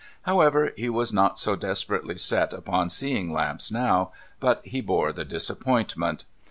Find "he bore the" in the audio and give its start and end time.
4.65-5.23